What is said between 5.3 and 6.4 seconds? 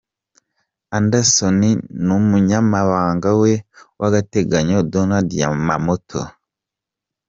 Yamamoto.